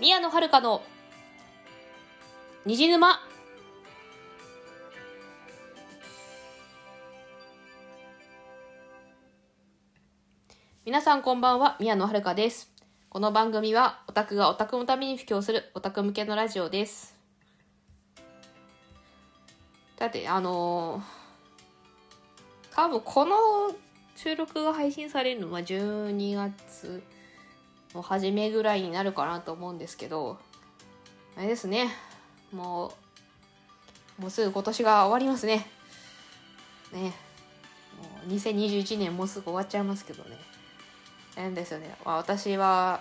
[0.00, 0.82] 宮野遥の
[2.66, 3.20] 虹沼。
[10.84, 12.72] 皆さんこんばんは宮野遥です。
[13.08, 17.14] この番組はオタクがオタクのために布教するオタク向けのラジオです。
[19.96, 23.36] だってあのー、多分この
[24.16, 27.00] 収録が配信されるのは12月
[27.94, 30.38] の初めぐらいになるかなと思うんですけど
[31.36, 31.88] あれですね。
[32.52, 32.92] も
[34.18, 35.66] うもうすぐ今年が終わりますね。
[36.92, 37.12] ね。
[37.98, 40.38] もう2021年もうすぐ終わっちゃいますけどね。
[41.36, 43.00] 変ですよね、まあ、私は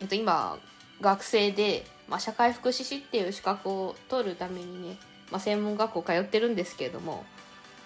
[0.00, 0.58] えっと今
[1.00, 4.98] 学生で、まあ、社会福祉士っていう資格を取るためにね、
[5.30, 7.24] まあ、専門学校通ってるんですけれども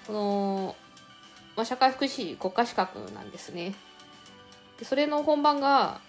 [0.06, 0.76] この、
[1.56, 3.74] まあ、社会福祉士国家資格なんですね。
[4.78, 6.00] でそれの本番が、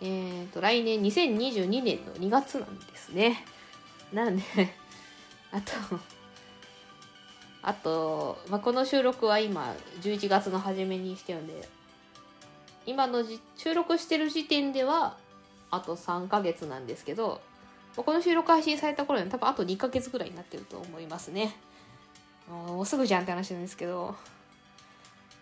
[0.00, 3.44] えーと、来年2022年の2月なんですね。
[4.12, 4.42] なんで
[5.52, 5.72] あと
[7.62, 11.68] あと、まあ、この収録は今11月の初めにしてるんで
[12.86, 15.16] 今のじ収録してる時点では
[15.72, 17.40] あと3ヶ月なんですけど
[17.96, 21.56] この収録配信された頃には多分あと2ヶ月ぐらいになってると思いますね。
[22.48, 24.14] もうすぐじゃんって話なんですけど。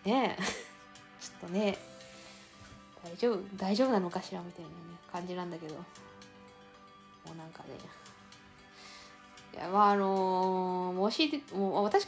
[0.05, 0.41] ねえ。
[1.21, 1.77] ちょっとね
[3.15, 4.75] 大丈夫大丈夫なのかしらみたいなね
[5.11, 5.75] 感じなんだけど。
[5.75, 5.81] も
[7.33, 7.69] うなんかね。
[9.53, 12.07] いやまああの、模試でもう私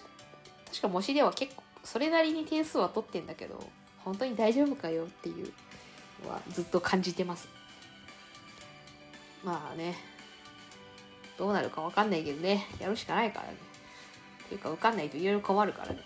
[0.65, 3.57] 確か模試では結構それなりに点数は取ってんだけど
[4.03, 5.53] 本当に大丈夫かよっていう
[6.25, 7.47] のはずっと感じてます。
[9.43, 9.95] まあね。
[11.37, 12.67] どうなるか分かんないけどね。
[12.79, 13.53] やるしかないからね。
[14.45, 15.99] っていうか分かんないといろいろ困るからね。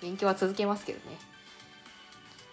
[0.00, 1.18] 勉強は続けますけどね。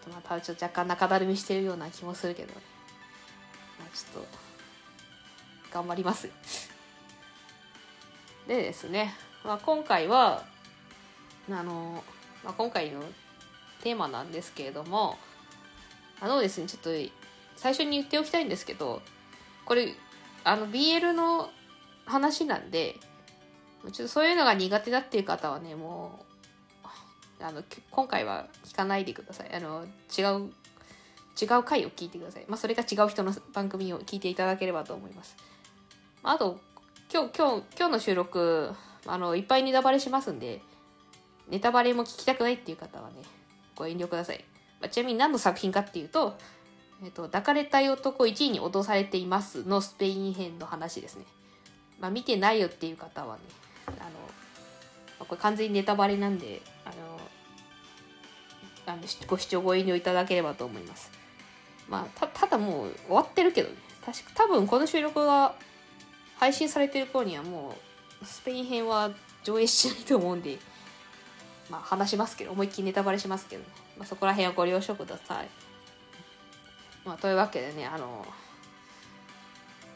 [0.03, 2.53] とまたちょっと若干中だるみしてるような気もするけど。
[2.53, 4.28] まあちょっと
[5.72, 6.30] 頑張ります。
[8.47, 10.44] でですね、まあ、今回は
[11.50, 12.03] あの、
[12.44, 13.01] まあ、今回の
[13.81, 15.18] テーマなんですけれども
[16.19, 16.90] あのですねちょっと
[17.56, 19.02] 最初に言っておきたいんですけど
[19.66, 19.94] これ
[20.44, 21.52] あの BL の
[22.06, 22.96] 話なんで
[23.91, 26.28] ちょっとそういうのが苦手だっていう方はねもう
[27.41, 29.85] あの今回は聞かないでくださいあの
[30.17, 30.51] 違う
[31.41, 35.38] 違う回を聞いてくださいまあそれが違う人の番組を聞いていただければと思います
[36.23, 36.59] あと
[37.11, 38.73] 今日今日今日の収録
[39.05, 40.61] あのいっぱいネタバレしますんで
[41.49, 43.16] ネタバレも聞きたくないっていう方はね
[43.79, 44.44] ご遠慮ください。
[44.81, 46.38] まあ、ちなみに何の作品かっていうと、
[47.03, 51.23] えっ、と、抱かれたい男1位に脅されていますのスペイン編の話ですね。
[51.99, 53.41] まあ、見てないよっていう方はね、
[53.88, 54.03] あ
[55.19, 57.19] の、これ完全にネタバレなんで、あの、
[58.91, 61.11] あのご視聴ご遠慮いただければと思います。
[61.88, 63.75] まあ、ただもう終わってるけどね。
[64.05, 65.55] 確か、多分この収録が
[66.38, 67.75] 配信されてる頃にはも
[68.22, 69.11] う、スペイン編は
[69.44, 70.59] 上映しないと思うんで、
[71.69, 73.63] まあ、話しますけど思いっきりネタバレしますけど、
[73.97, 75.47] まあ、そこら辺はご了承ください。
[77.05, 78.25] まあ、というわけでねあの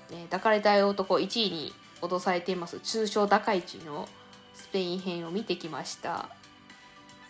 [0.10, 4.08] ね抱かれたい男1位に脅されています通称高市の
[4.54, 6.30] スペイン編を見てきました。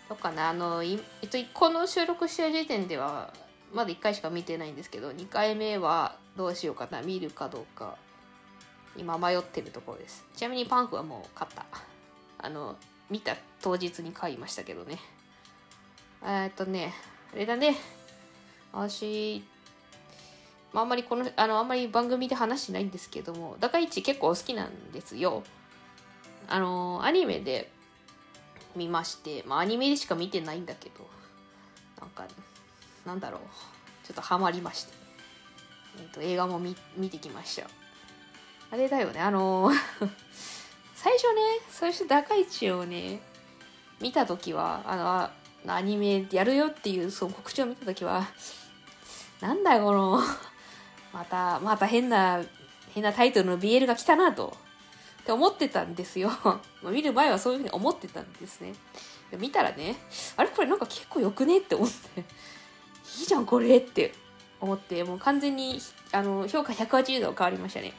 [0.09, 0.99] とかねあのえっ
[1.29, 3.33] とこの収録してる時点では
[3.73, 7.95] まだ1回しか見てないんですけど2回目はどうしようかな見るかどうか
[8.97, 11.65] 今迷ってるところですちなみにパンフはもう買った
[12.37, 12.75] あの
[13.09, 14.97] 見た当日に買いましたけどね。
[16.25, 16.93] えっとね、
[17.33, 17.75] あれだね。
[18.71, 19.43] 私、
[20.71, 25.43] まあ、あんまりこの、あの、あんまり番組で話してないんですけども、高市結構好きなんですよ。
[26.47, 27.69] あの、アニメで
[28.75, 31.07] 見まして、まあ、アニメでしか見てないんだけど、
[31.99, 32.25] なんか、
[33.05, 33.41] なんだろう。
[34.05, 34.93] ちょっとハマりまして。
[35.99, 37.67] えっ、と、映画も見見てきました。
[38.71, 39.71] あれだよね、あの
[40.95, 43.21] 最初ね、最初高市をね、
[44.01, 45.31] 見た時は、あ
[45.65, 48.27] の、アニメやるよっていうその告知を見た時は、
[49.41, 50.21] なんだ、この、
[51.13, 52.41] また、また変な、
[52.93, 54.57] 変なタイトルの BL が来たなと、
[55.23, 56.31] って思ってたんですよ。
[56.83, 58.73] 見る前はそういうふうに思ってたんですね。
[59.37, 59.95] 見たらね、
[60.37, 62.21] あれこれなんか結構よくねって思って、
[63.19, 64.13] いいじゃんこれって
[64.59, 65.79] 思って、もう完全に、
[66.11, 67.93] あの、評価180度変わりましたね。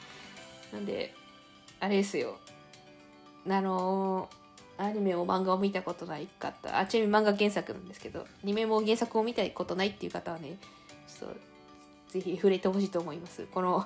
[0.71, 1.13] なんで、
[1.79, 2.37] あれですよ。
[3.47, 4.29] あの
[4.77, 10.57] アニメも漫画を見たことないかったあちなみに漫画原作なんですけどアニメも原作を見たことないっていう方はね
[11.07, 11.35] ちょっと
[12.09, 13.85] ぜひ触れてほしいと思いますこの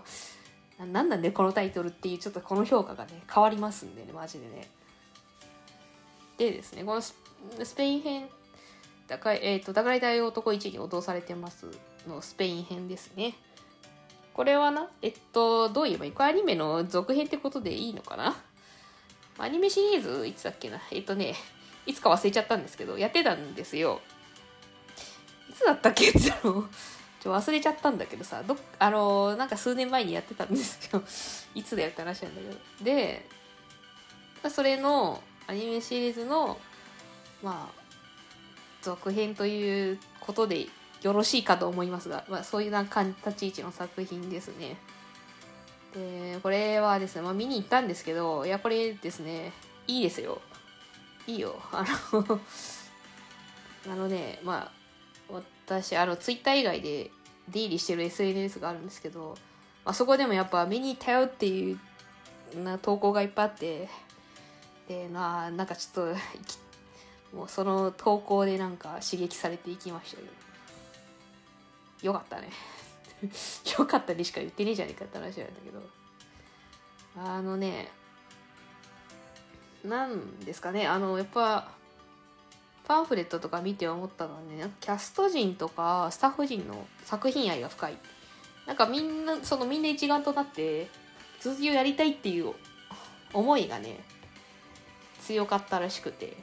[0.86, 4.70] 何なんでこのタイトルっていうちょっとこの評価がね変わりますんでねマジでね。
[6.38, 7.14] でですねこのス
[7.76, 8.30] ペイン編
[9.08, 11.66] 高い、えっ、ー、と、抱かれたい男1に脅されてます
[12.08, 13.34] のスペイン編ですね。
[14.36, 16.12] これはな、えっと、どう言えばいい？
[16.12, 18.36] これアニメの続編ってことでいいのかな？
[19.40, 20.80] アニメシリーズいつだっけな？
[20.92, 21.34] えっとね、
[21.88, 24.00] いつか忘れちゃったんですけど、やってたんですよ。
[25.50, 26.10] いつだったっけ？
[26.10, 26.20] って
[27.20, 31.04] ちょ忘れちゃったんだけどさ、どあのなんか数年前にやってたんですよ。
[31.54, 32.86] いつだよって話なんだけど。
[32.86, 33.28] で、
[34.50, 36.60] それのアニメシリーズの、
[37.44, 37.82] まあ、
[38.82, 40.68] 続編ということで
[41.02, 44.78] よろしいかと思いますが、まあ、そういうなんか立ち位置の作品ですね。
[45.94, 49.52] で、これはですね、まあ、見に行ったんですけど、いや、これですね、
[49.88, 50.42] いいですよ。
[51.28, 51.60] いいよ。
[51.72, 51.84] あ
[52.14, 52.40] の
[53.92, 54.79] あのね、まあ、
[55.70, 57.12] 私、あの、ツイッター以外で
[57.48, 59.36] 出入りしてる SNS があるんですけど、
[59.86, 61.80] まあそこでもやっぱ見に行ったよっていう
[62.64, 63.88] な投稿がいっぱいあって、
[64.88, 66.14] で、な、なんかちょっ
[67.32, 70.40] と、もうその投稿でなんか刺激されていきましたけど。
[72.02, 72.50] よかったね
[73.78, 75.82] よかったにしか言ってねえじゃねえかって話なんだけど
[77.18, 77.92] あのね
[79.84, 81.72] なんですかねあのやっぱ
[82.90, 87.98] パンフレットとか見て思ったのはねキャスト陣とかスタッフ陣の作品愛が深い。
[88.66, 90.90] なんかみんなそのみんな一丸となって
[91.40, 92.52] 続きをやりたいっていう
[93.32, 94.00] 思いがね
[95.22, 96.36] 強かったらしくて。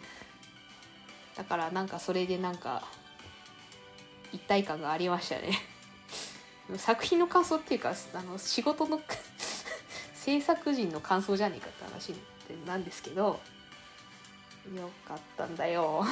[1.36, 2.84] だからなんかそれでなんか
[4.32, 5.50] 一体感がありましたね。
[6.78, 9.02] 作品の感想っていうかあの仕事の
[10.14, 12.14] 制作陣の感想じゃねえかって話
[12.64, 13.40] なんですけど
[14.74, 16.04] よかったんだよ。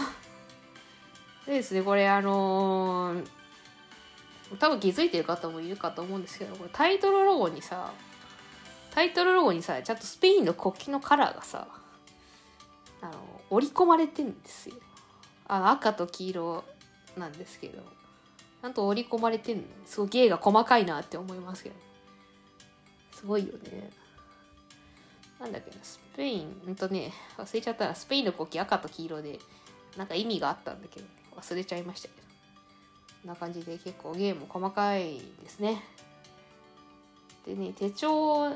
[1.46, 3.26] でですねこれあのー、
[4.58, 7.92] 多分気づいてる方もいるかと思うんですけどこれタイトルロゴにさ
[8.94, 11.66] タイトルロゴにさちゃんとスペインの国旗のカラーがさ
[13.02, 13.12] あの
[13.50, 14.76] 織り込まれてんですよ。
[15.46, 16.64] あの赤と黄色
[17.18, 19.62] なんですけどちゃんと織り込まれてんの。
[19.84, 21.74] すごい芸が細かいなって思いますけど。
[23.12, 23.90] すごいよね。
[25.40, 29.38] なんだっけなスペインうんとね忘れちゃったらスペインの国旗赤と黄色で
[29.96, 31.12] なんか意味があったんだけどね。
[31.36, 32.24] 忘れちゃいましたけど。
[33.24, 35.82] こんな感じで結構ゲーム細かいですね。
[37.46, 38.52] でね手帳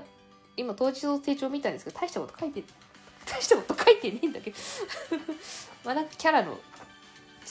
[0.56, 2.62] 今当日の手帳見たんですけど大したこと書いて
[3.25, 4.56] 大したこと書いてねえんだけど。
[5.84, 6.60] まあなんかキャラのちょ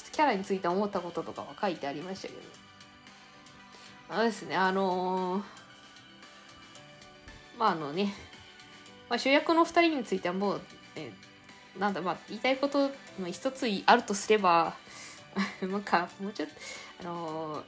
[0.02, 2.40] っとキャラについて思ったこととかは書いてありましたけど。
[4.10, 5.44] あのですねあのー、
[7.58, 8.14] まああのね、
[9.10, 10.62] まあ、主役の2人についてはもう、
[10.96, 11.12] え
[11.78, 12.92] なんだまあ言いたいこと
[13.28, 14.76] 一つあるとすれば
[15.62, 16.56] なんかもうちょっと
[17.02, 17.64] あの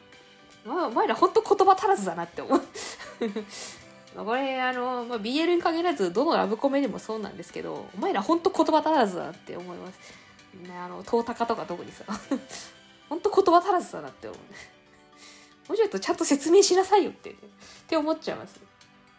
[0.65, 2.61] ー、まあ、お前ら本当言葉足らずだなって思う
[4.15, 12.03] まあこれあの、まあ、BL に限らずどのラブコメでもそうなんですけどお前ら本当言葉足らずだなって思いますね、あの、遠高とか特にさ、
[13.07, 14.39] ほんと言葉足らずだなって思う。
[15.69, 18.59] もうちょっとちゃんと説明しなさいよって、ね、って思っちゃいます。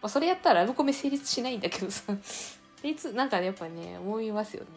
[0.03, 2.12] まあ、それやったらラブコメ成立しないんだけどさ、
[2.82, 4.69] いつ、なんかねやっぱね、思いますよね。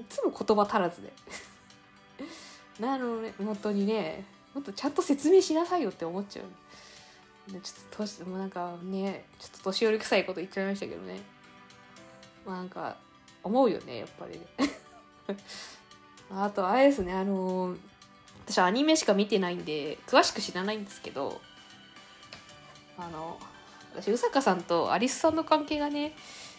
[0.00, 1.12] いつも言葉足らずで。
[2.80, 4.24] なのね、本当にね、
[4.54, 6.46] もっとちゃんと説明しなさいよって思っちゃう。
[7.52, 7.60] ちょっ
[7.90, 11.20] と年、もうなんかね、ちょっと年寄り臭いこと言っちゃいましたけどね。
[12.44, 12.96] まあなんか、
[13.42, 14.46] 思うよね、やっぱりね。
[16.30, 17.78] あと、あれですね、あのー、
[18.46, 21.40] 私アニメしか見てないんで、詳しく知らないんですけど、
[22.98, 23.38] あの、
[23.94, 26.16] 私、宇坂さんとアリスさんの関係がね、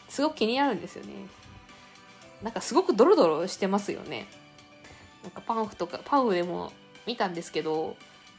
[0.09, 1.13] すごく気になるんですよね。
[2.41, 4.27] なんかすごくドロドロしてますよね。
[5.23, 6.71] なんかパンフとか、パンフでも
[7.05, 7.95] 見たんですけど、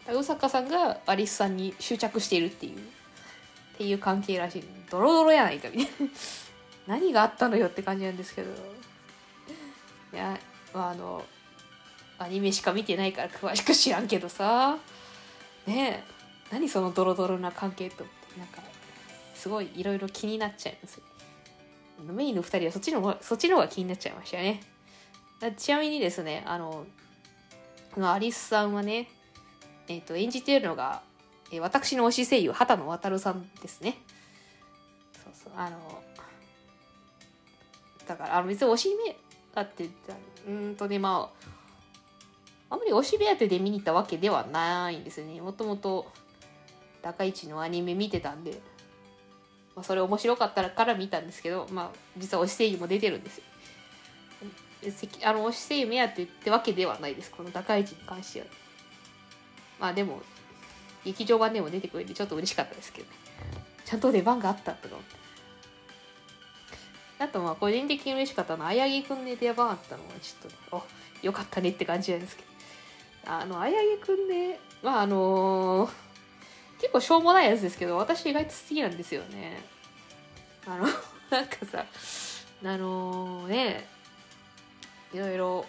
[0.08, 2.80] 宇坂さんがアリスさんに執着しているっていう、っ
[3.78, 4.64] ていう関係らしい。
[4.90, 6.12] ドロドロやないかみたいな。
[6.98, 8.50] 何があったのよって感じなんですけど。
[10.12, 10.38] いや、
[10.72, 11.24] まあ、あの、
[12.18, 14.78] アニメしか見てないから詳しく知らんけどさ、
[15.66, 16.04] ね
[16.50, 18.62] え、何そのドロドロな関係とって、なんか、
[19.34, 21.00] すごいいろいろ気になっちゃいます。
[22.06, 24.60] メインの2人はそっちのそっちの方が気になっちゃいましたね。
[25.56, 26.86] ちなみにですね、あの、
[27.94, 29.08] このアリスさんはね、
[29.88, 31.02] えっ、ー、と、演じているのが、
[31.50, 33.98] えー、私の推し声優、畑野渉さんですね。
[35.24, 36.02] そうそう、あの、
[38.06, 39.16] だから、あの、別に推し目、
[39.58, 40.18] かって言ったら
[40.48, 41.30] うんとねま
[42.70, 46.10] ああんまり推し目当てで見に行ったわけではないんですよねもともと
[47.02, 48.60] 高市のアニメ見てたんで、
[49.74, 53.44] まあ、それ面白かったから見たんですけどまあ実は推し声優も出てるんですよ
[55.24, 57.30] あの推し声優目当てってわけではないです。
[57.30, 58.46] この高市に関しては。
[59.80, 60.20] まあでも
[61.04, 63.16] 劇場版でも出てくれてちょっと嬉しかったですけどね。
[63.84, 65.16] ちゃんと出番があったとか思って。
[67.20, 70.76] あとまあ個人的に嬉しかったのは、あやぎくんで出番あったのはちょっと、
[71.22, 72.48] お、よかったねって感じなんですけど。
[73.32, 75.90] あの、あやぎくんで、まああのー、
[76.80, 79.60] 結構しょうもないやつですけど私意外と好きなんですよね。
[80.66, 80.84] あの
[81.30, 81.84] なんかさ
[82.64, 83.86] あのね
[85.12, 85.64] いろいろ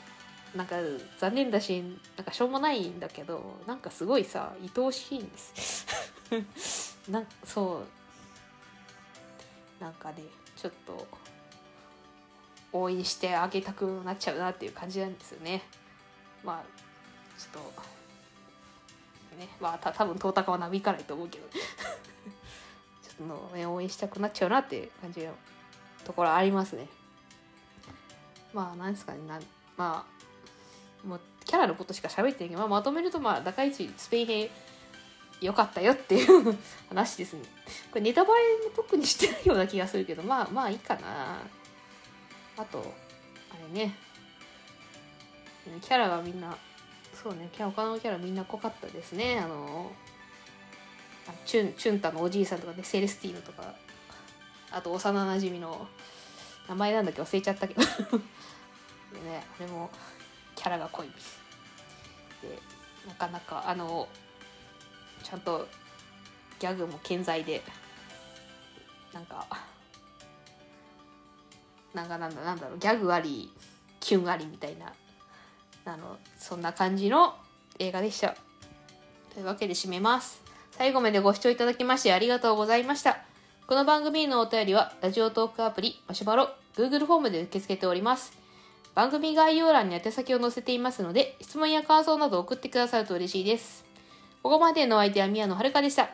[0.55, 0.75] なんか
[1.19, 1.81] 残念だし
[2.17, 7.99] なんかしょうもないんだけどなんかすごいさ愛おしいんです なんそう。
[9.79, 10.23] なんかね
[10.55, 11.07] ちょっと
[12.71, 15.63] 応援してあげたくなっちゃうなっていう感じなんですよね。
[16.43, 16.63] まあ
[17.39, 21.47] ちょっとねまあた多分トータカはなびかないと思うけど。
[21.57, 25.33] ちょっとね応援したくなっちゃうなっていう感じの
[26.05, 26.87] ところありますね
[28.53, 29.39] まあなんですかねな
[29.77, 30.05] ま
[31.03, 34.49] あもうキャラのことしか喋ってないけど、まあ、まとめるとまあ高市スペイン編
[35.41, 36.57] 良かったよっていう
[36.89, 37.43] 話ですね。
[37.91, 41.41] これネタバレも特にしてないような気がするけどまあまあいいかな。
[42.57, 42.93] あと
[43.51, 43.95] あれね。
[45.81, 46.57] キャラがみんな
[47.13, 49.39] そうね他のキャラみんな濃かったですね。
[49.39, 49.91] あの
[51.45, 53.75] チュンチュンタのおじいさんとかねセレスティーヌとか
[54.71, 55.87] あと幼なじみの
[56.69, 57.81] 名前なんだっけ忘れちゃったけど。
[59.11, 59.89] でねあれも
[60.55, 61.39] キャラが濃いです。
[62.41, 62.59] で
[63.07, 64.07] なかなかあの
[65.23, 65.67] ちゃんと
[66.59, 67.63] ギャグも健在で
[69.11, 69.47] なんか
[71.93, 73.51] なんかなんだなんだろうギャグあり
[73.99, 74.93] キュンありみたいな
[75.85, 77.35] あのそんな感じの
[77.79, 78.35] 映画でした。
[79.33, 80.41] というわけで締めます。
[80.71, 83.28] 最後までご視聴いただきましてありがとうございました。
[83.69, 88.33] この番組のお便りはラジオトークアプリマシュマロ Google フォームで受け付けております。
[88.95, 93.85] 番組概要欄に宛先を載せていますので質問や感想など送ってくださると嬉しいです。
[94.41, 96.09] ここまでのお相手は宮野遥でした。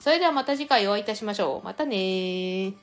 [0.00, 1.66] それではまた次回お会いいたしましょう。
[1.66, 2.76] またねー。